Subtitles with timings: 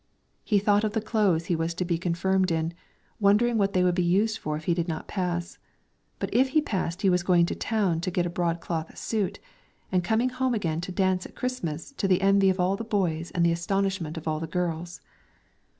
[0.43, 2.73] He thought of the clothes he was to be confirmed in,
[3.19, 5.59] wondering what they would be used for if he did not pass.
[6.17, 9.37] But if he passed he was going to town to get a broadcloth suit,
[9.91, 13.29] and coming home again to dance at Christmas to the envy of all the boys
[13.35, 15.01] and the astonishment of all the girls.